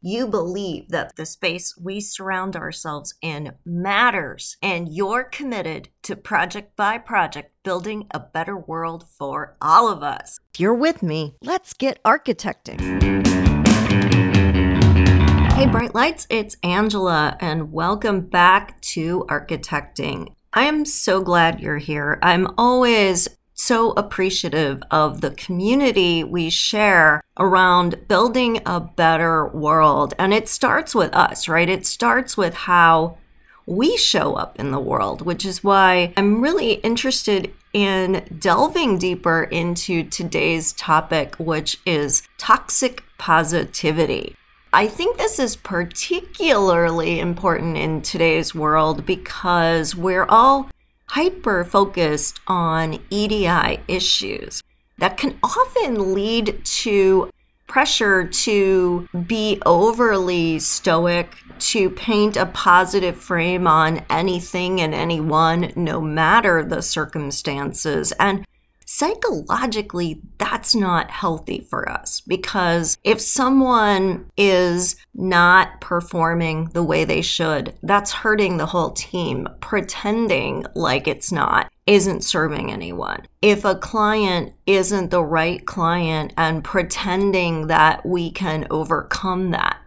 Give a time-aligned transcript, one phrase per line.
[0.00, 6.76] you believe that the space we surround ourselves in matters, and you're committed to project
[6.76, 10.38] by project building a better world for all of us.
[10.54, 12.80] If you're with me, let's get architecting.
[15.54, 20.34] Hey, Bright Lights, it's Angela, and welcome back to Architecting.
[20.52, 22.18] I am so glad you're here.
[22.22, 30.14] I'm always so appreciative of the community we share around building a better world.
[30.18, 31.68] And it starts with us, right?
[31.68, 33.18] It starts with how
[33.66, 39.42] we show up in the world, which is why I'm really interested in delving deeper
[39.44, 44.36] into today's topic, which is toxic positivity.
[44.72, 50.68] I think this is particularly important in today's world because we're all
[51.08, 54.62] hyper focused on EDI issues
[54.98, 57.30] that can often lead to
[57.66, 66.00] pressure to be overly stoic, to paint a positive frame on anything and anyone, no
[66.00, 68.12] matter the circumstances.
[68.12, 68.46] And
[68.86, 77.20] psychologically, that's not healthy for us because if someone is not performing the way they
[77.20, 79.48] should, that's hurting the whole team.
[79.60, 83.26] Pretending like it's not isn't serving anyone.
[83.42, 89.78] If a client isn't the right client and pretending that we can overcome that,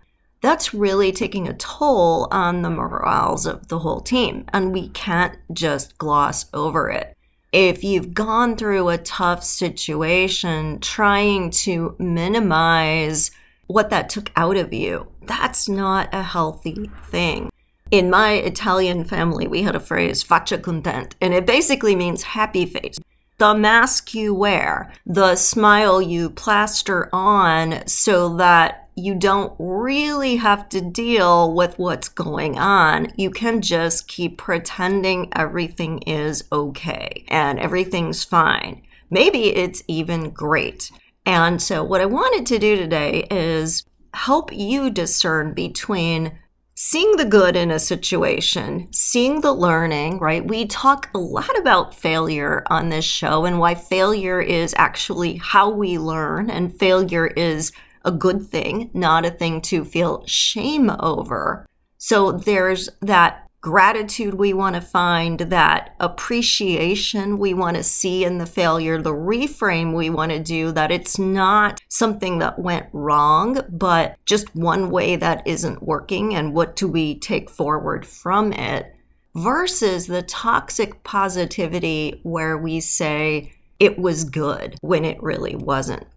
[0.41, 4.45] that's really taking a toll on the morals of the whole team.
[4.53, 7.17] And we can't just gloss over it
[7.51, 13.31] if you've gone through a tough situation, trying to minimize
[13.67, 17.49] what that took out of you, that's not a healthy thing.
[17.91, 22.65] In my Italian family, we had a phrase, faccia contente, and it basically means happy
[22.65, 22.99] face.
[23.39, 30.69] The mask you wear, the smile you plaster on so that you don't really have
[30.69, 33.11] to deal with what's going on.
[33.15, 38.81] You can just keep pretending everything is okay and everything's fine.
[39.09, 40.91] Maybe it's even great.
[41.25, 46.37] And so, what I wanted to do today is help you discern between
[46.75, 50.47] seeing the good in a situation, seeing the learning, right?
[50.47, 55.69] We talk a lot about failure on this show and why failure is actually how
[55.69, 57.73] we learn, and failure is
[58.09, 61.65] a good thing, not a thing to feel shame over.
[61.99, 68.39] So there's that gratitude we want to find, that appreciation we want to see in
[68.39, 73.61] the failure, the reframe we want to do that it's not something that went wrong,
[73.69, 76.33] but just one way that isn't working.
[76.33, 78.95] And what do we take forward from it?
[79.35, 86.07] Versus the toxic positivity where we say it was good when it really wasn't.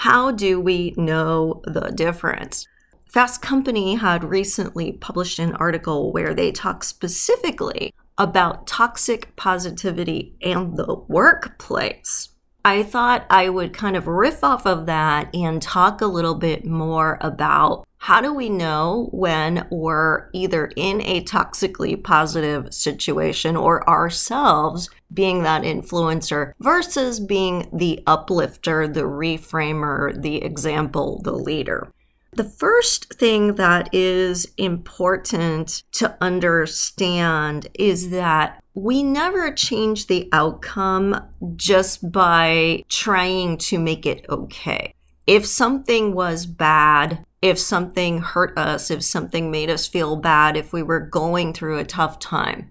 [0.00, 2.66] How do we know the difference?
[3.08, 10.76] Fast Company had recently published an article where they talk specifically about toxic positivity and
[10.76, 12.28] the workplace.
[12.62, 16.66] I thought I would kind of riff off of that and talk a little bit
[16.66, 23.88] more about how do we know when we're either in a toxically positive situation or
[23.88, 31.92] ourselves being that influencer versus being the uplifter, the reframer, the example, the leader?
[32.32, 41.18] The first thing that is important to understand is that we never change the outcome
[41.56, 44.92] just by trying to make it okay.
[45.26, 50.74] If something was bad, if something hurt us, if something made us feel bad, if
[50.74, 52.70] we were going through a tough time,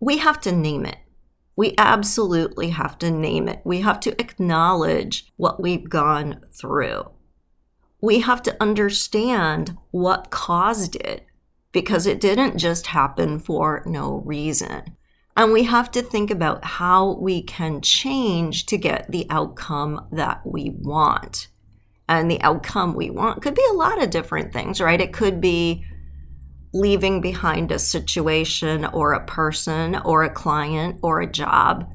[0.00, 0.96] we have to name it.
[1.56, 3.60] We absolutely have to name it.
[3.64, 7.10] We have to acknowledge what we've gone through.
[8.00, 11.26] We have to understand what caused it
[11.72, 14.96] because it didn't just happen for no reason.
[15.36, 20.42] And we have to think about how we can change to get the outcome that
[20.44, 21.48] we want.
[22.08, 25.00] And the outcome we want could be a lot of different things, right?
[25.00, 25.84] It could be
[26.74, 31.88] leaving behind a situation or a person or a client or a job.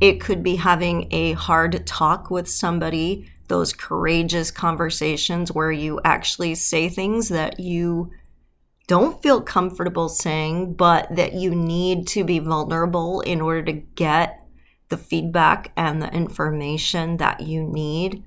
[0.00, 6.54] It could be having a hard talk with somebody, those courageous conversations where you actually
[6.54, 8.12] say things that you
[8.86, 14.40] don't feel comfortable saying, but that you need to be vulnerable in order to get
[14.88, 18.22] the feedback and the information that you need.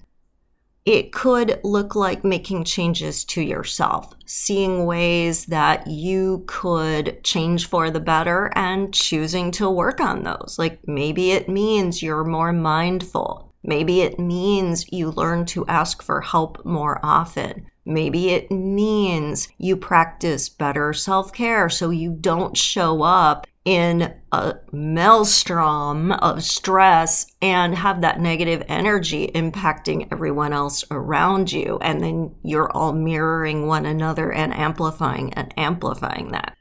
[0.86, 7.92] It could look like making changes to yourself, seeing ways that you could change for
[7.92, 10.56] the better and choosing to work on those.
[10.58, 13.54] Like maybe it means you're more mindful.
[13.64, 17.68] Maybe it means you learn to ask for help more often.
[17.86, 24.56] Maybe it means you practice better self care so you don't show up in a
[24.72, 31.78] maelstrom of stress and have that negative energy impacting everyone else around you.
[31.84, 36.58] And then you're all mirroring one another and amplifying and amplifying that.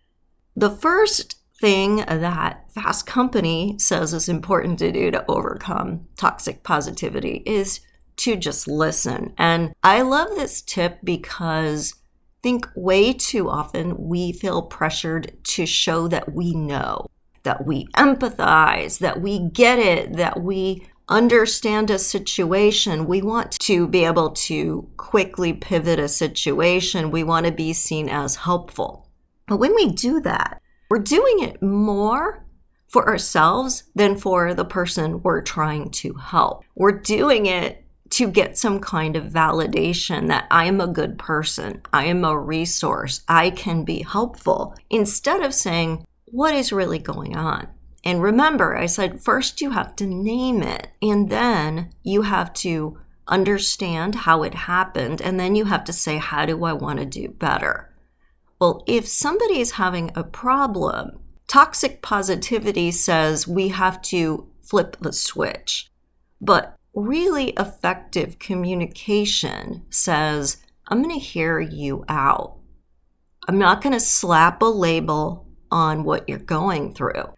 [0.54, 7.42] The first thing that Fast Company says is important to do to overcome toxic positivity
[7.46, 7.80] is
[8.16, 9.32] to just listen.
[9.38, 11.94] And I love this tip because
[12.42, 17.06] think way too often we feel pressured to show that we know,
[17.42, 23.06] that we empathize, that we get it, that we understand a situation.
[23.06, 27.10] We want to be able to quickly pivot a situation.
[27.10, 29.08] We want to be seen as helpful.
[29.46, 32.44] But when we do that, we're doing it more
[32.88, 36.64] for ourselves than for the person we're trying to help.
[36.74, 41.82] We're doing it to get some kind of validation that I am a good person,
[41.92, 47.36] I am a resource, I can be helpful, instead of saying, what is really going
[47.36, 47.68] on?
[48.04, 52.98] And remember, I said first you have to name it, and then you have to
[53.26, 57.04] understand how it happened, and then you have to say, how do I want to
[57.04, 57.94] do better?
[58.60, 65.12] Well, if somebody is having a problem, toxic positivity says we have to flip the
[65.12, 65.90] switch.
[66.40, 70.58] But really effective communication says,
[70.88, 72.56] I'm going to hear you out.
[73.46, 77.34] I'm not going to slap a label on what you're going through.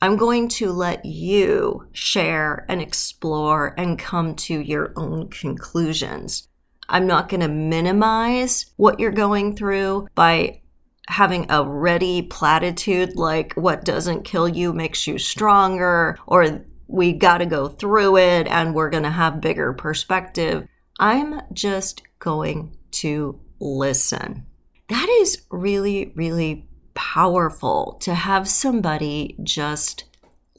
[0.00, 6.48] I'm going to let you share and explore and come to your own conclusions.
[6.88, 10.62] I'm not going to minimize what you're going through by
[11.08, 17.38] having a ready platitude like what doesn't kill you makes you stronger or we got
[17.38, 20.68] to go through it and we're going to have bigger perspective.
[21.00, 24.44] I'm just going to listen.
[24.88, 30.04] That is really, really powerful to have somebody just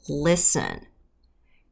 [0.08, 0.86] listen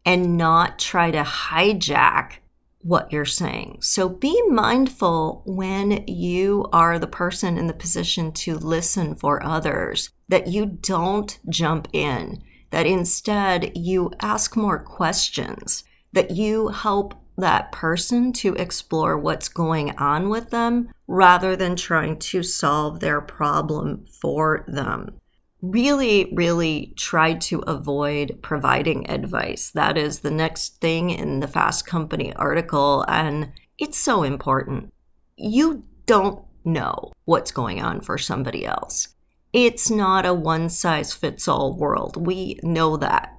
[0.07, 2.35] and not try to hijack
[2.83, 3.79] what you're saying.
[3.81, 10.11] So be mindful when you are the person in the position to listen for others
[10.29, 12.43] that you don't jump in
[12.73, 19.97] that instead you ask more questions, that you help that person to explore what's going
[19.99, 25.19] on with them rather than trying to solve their problem for them.
[25.61, 29.71] Really, really try to avoid providing advice.
[29.71, 34.93] That is the next thing in the Fast Company article, and it's so important.
[35.37, 39.09] You don't know what's going on for somebody else.
[39.53, 42.27] It's not a one size fits all world.
[42.27, 43.39] We know that.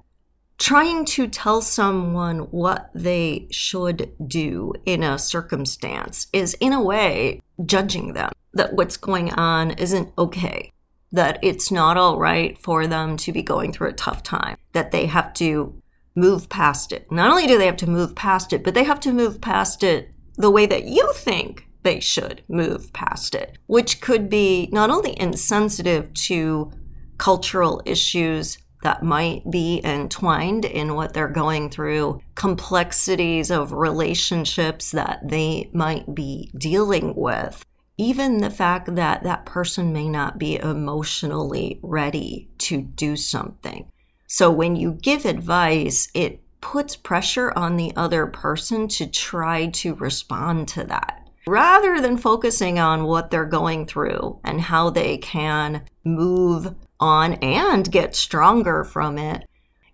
[0.58, 7.40] Trying to tell someone what they should do in a circumstance is, in a way,
[7.66, 10.70] judging them that what's going on isn't okay,
[11.10, 14.92] that it's not all right for them to be going through a tough time, that
[14.92, 15.82] they have to
[16.14, 17.10] move past it.
[17.10, 19.82] Not only do they have to move past it, but they have to move past
[19.82, 24.90] it the way that you think they should move past it, which could be not
[24.90, 26.72] only insensitive to
[27.18, 35.20] cultural issues that might be entwined in what they're going through, complexities of relationships that
[35.26, 37.64] they might be dealing with,
[37.96, 43.88] even the fact that that person may not be emotionally ready to do something.
[44.26, 49.94] So when you give advice, it puts pressure on the other person to try to
[49.94, 55.82] respond to that rather than focusing on what they're going through and how they can
[56.04, 59.46] move on and get stronger from it.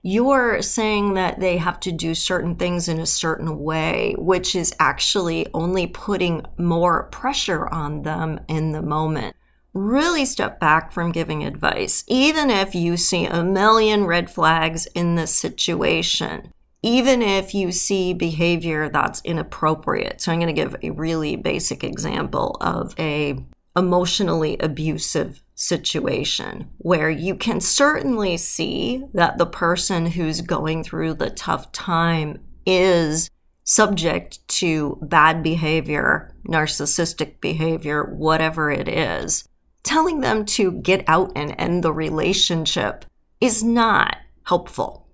[0.02, 4.75] You're saying that they have to do certain things in a certain way, which is
[4.80, 9.37] actually only putting more pressure on them in the moment.
[9.75, 15.16] Really step back from giving advice, even if you see a million red flags in
[15.16, 20.20] the situation even if you see behavior that's inappropriate.
[20.20, 23.44] So I'm going to give a really basic example of a
[23.76, 31.30] emotionally abusive situation where you can certainly see that the person who's going through the
[31.30, 33.30] tough time is
[33.64, 39.44] subject to bad behavior, narcissistic behavior, whatever it is.
[39.82, 43.04] Telling them to get out and end the relationship
[43.40, 45.06] is not helpful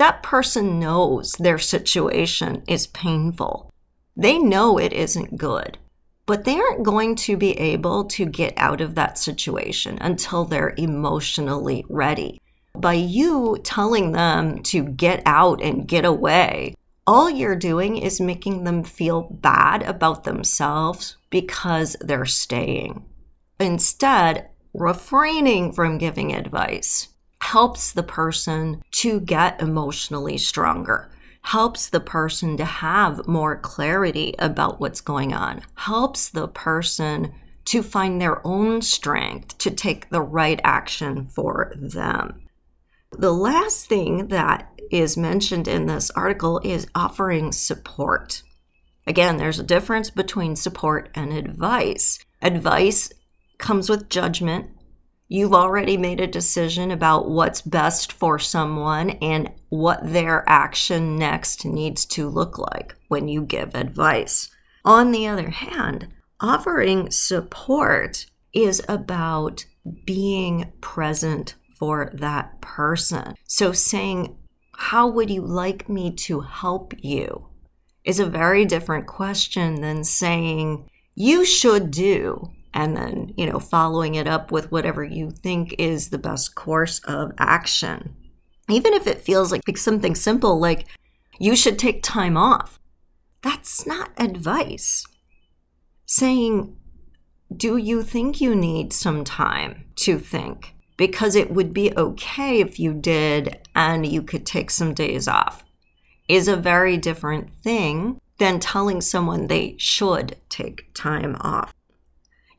[0.00, 3.70] that person knows their situation is painful.
[4.16, 5.76] They know it isn't good,
[6.24, 10.72] but they aren't going to be able to get out of that situation until they're
[10.78, 12.40] emotionally ready.
[12.74, 16.74] By you telling them to get out and get away,
[17.06, 23.04] all you're doing is making them feel bad about themselves because they're staying.
[23.58, 27.08] Instead, refraining from giving advice
[27.42, 31.10] helps the person to get emotionally stronger,
[31.42, 37.32] helps the person to have more clarity about what's going on, helps the person
[37.64, 42.46] to find their own strength to take the right action for them.
[43.12, 48.42] The last thing that is mentioned in this article is offering support.
[49.06, 52.18] Again, there's a difference between support and advice.
[52.42, 53.12] Advice
[53.58, 54.70] comes with judgment.
[55.32, 61.64] You've already made a decision about what's best for someone and what their action next
[61.64, 64.50] needs to look like when you give advice.
[64.84, 66.08] On the other hand,
[66.40, 69.66] offering support is about
[70.04, 73.34] being present for that person.
[73.44, 74.36] So saying,
[74.74, 77.46] How would you like me to help you?
[78.04, 84.14] is a very different question than saying, You should do, and then, you know, following
[84.14, 88.14] it up with whatever you think is the best course of action.
[88.68, 90.86] Even if it feels like, something simple, like,
[91.38, 92.78] You should take time off.
[93.42, 95.06] That's not advice.
[96.06, 96.76] Saying,
[97.54, 100.74] Do you think you need some time to think?
[101.00, 105.64] because it would be okay if you did and you could take some days off
[106.28, 111.72] is a very different thing than telling someone they should take time off.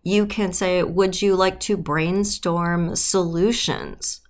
[0.04, 4.22] You can say, Would you like to brainstorm solutions?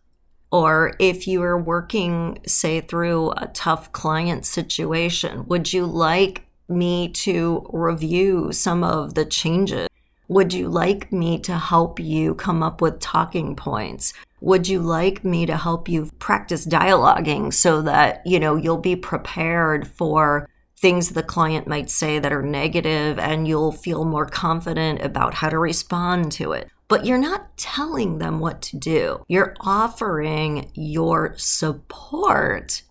[0.51, 7.07] Or if you are working, say, through a tough client situation, would you like me
[7.09, 9.87] to review some of the changes
[10.31, 14.13] would you like me to help you come up with talking points?
[14.39, 18.95] Would you like me to help you practice dialoguing so that, you know, you'll be
[18.95, 20.47] prepared for
[20.81, 25.49] things the client might say that are negative and you'll feel more confident about how
[25.49, 26.69] to respond to it?
[26.87, 29.23] But you're not telling them what to do.
[29.29, 32.81] You're offering your support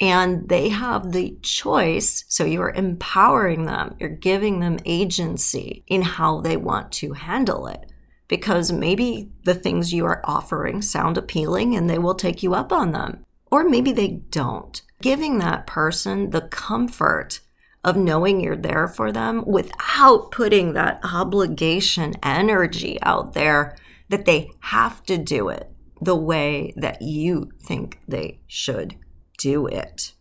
[0.00, 2.24] and they have the choice.
[2.28, 7.66] So you are empowering them, you're giving them agency in how they want to handle
[7.66, 7.92] it.
[8.28, 12.72] Because maybe the things you are offering sound appealing and they will take you up
[12.72, 14.82] on them, or maybe they don't.
[15.00, 17.40] Giving that person the comfort
[17.84, 23.76] of knowing you're there for them without putting that obligation energy out there
[24.08, 28.96] that they have to do it the way that you think they should
[29.38, 30.12] do it.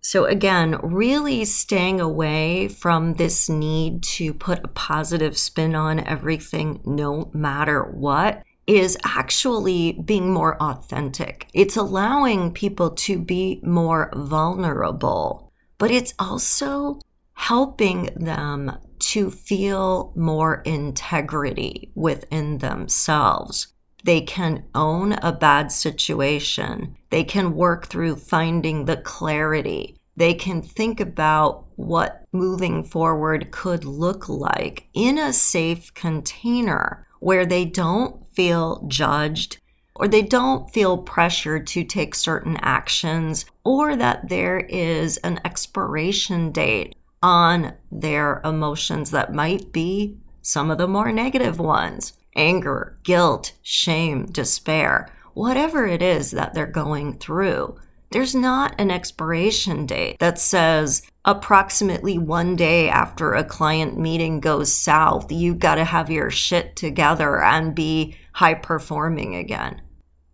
[0.00, 6.80] So, again, really staying away from this need to put a positive spin on everything,
[6.84, 11.48] no matter what, is actually being more authentic.
[11.54, 17.00] It's allowing people to be more vulnerable, but it's also
[17.32, 23.68] helping them to feel more integrity within themselves.
[24.04, 26.96] They can own a bad situation.
[27.10, 29.96] They can work through finding the clarity.
[30.16, 37.46] They can think about what moving forward could look like in a safe container where
[37.46, 39.58] they don't feel judged
[39.96, 46.52] or they don't feel pressured to take certain actions or that there is an expiration
[46.52, 53.54] date on their emotions that might be some of the more negative ones anger, guilt,
[53.60, 57.76] shame, despair, whatever it is that they're going through.
[58.10, 64.72] There's not an expiration date that says approximately one day after a client meeting goes
[64.72, 69.80] south, you've got to have your shit together and be high performing again.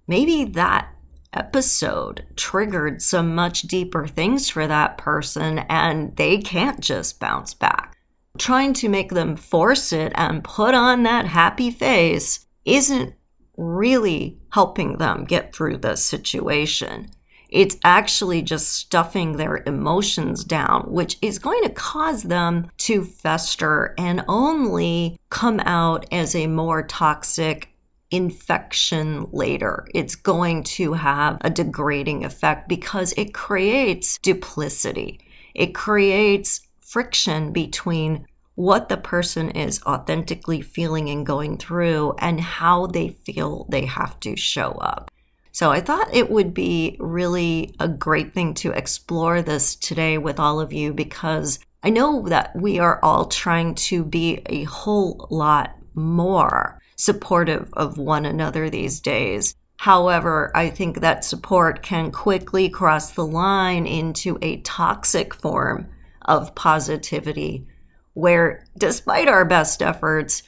[0.06, 0.88] Maybe that
[1.32, 7.94] episode triggered some much deeper things for that person and they can't just bounce back
[8.38, 13.14] trying to make them force it and put on that happy face isn't
[13.56, 17.08] really helping them get through the situation.
[17.48, 23.94] It's actually just stuffing their emotions down, which is going to cause them to fester
[23.96, 27.73] and only come out as a more toxic
[28.14, 29.86] infection later.
[29.94, 35.20] It's going to have a degrading effect because it creates duplicity.
[35.54, 42.86] It creates friction between what the person is authentically feeling and going through and how
[42.86, 45.10] they feel they have to show up.
[45.50, 50.38] So I thought it would be really a great thing to explore this today with
[50.38, 55.28] all of you because I know that we are all trying to be a whole
[55.30, 59.54] lot more supportive of one another these days.
[59.78, 65.88] However, I think that support can quickly cross the line into a toxic form
[66.22, 67.66] of positivity,
[68.14, 70.42] where despite our best efforts,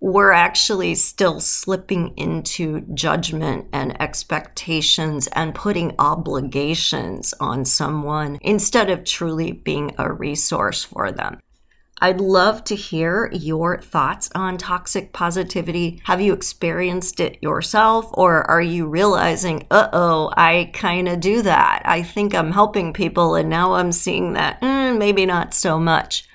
[0.00, 9.04] we're actually still slipping into judgment and expectations and putting obligations on someone instead of
[9.04, 11.38] truly being a resource for them.
[12.00, 16.00] I'd love to hear your thoughts on toxic positivity.
[16.04, 21.42] Have you experienced it yourself, or are you realizing, uh oh, I kind of do
[21.42, 21.82] that?
[21.84, 26.28] I think I'm helping people, and now I'm seeing that mm, maybe not so much.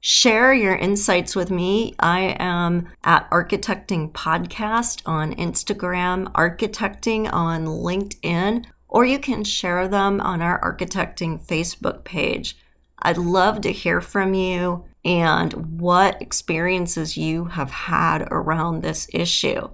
[0.00, 1.94] Share your insights with me.
[2.00, 10.20] I am at Architecting Podcast on Instagram, Architecting on LinkedIn, or you can share them
[10.20, 12.58] on our Architecting Facebook page.
[12.98, 19.68] I'd love to hear from you and what experiences you have had around this issue.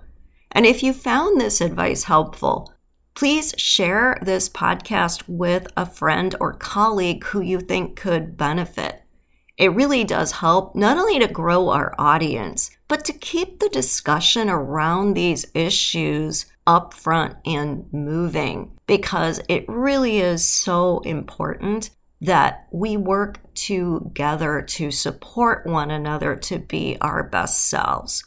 [0.53, 2.73] And if you found this advice helpful,
[3.15, 9.03] please share this podcast with a friend or colleague who you think could benefit.
[9.59, 14.49] It really does help not only to grow our audience, but to keep the discussion
[14.49, 23.39] around these issues upfront and moving because it really is so important that we work
[23.55, 28.25] together to support one another to be our best selves.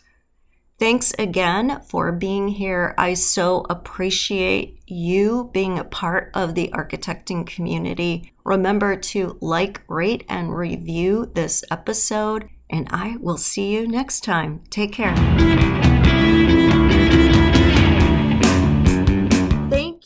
[0.79, 2.95] Thanks again for being here.
[2.97, 8.33] I so appreciate you being a part of the architecting community.
[8.43, 14.63] Remember to like, rate, and review this episode, and I will see you next time.
[14.71, 15.90] Take care.